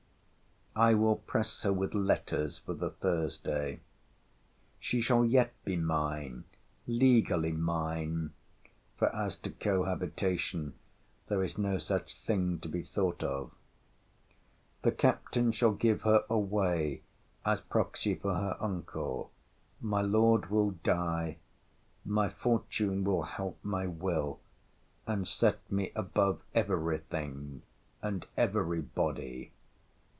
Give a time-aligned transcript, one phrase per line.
[0.73, 3.81] I will press her with letters for the Thursday.
[4.79, 6.45] She shall yet be mine,
[6.87, 8.31] legally mine.
[8.95, 10.73] For, as to cohabitation,
[11.27, 13.51] there is no such thing to be thought of.
[14.83, 17.01] The Captain shall give her away,
[17.45, 19.29] as proxy for her uncle.
[19.81, 21.35] My Lord will die.
[22.05, 24.39] My fortune will help my will,
[25.05, 27.61] and set me above every thing
[28.01, 29.51] and every body.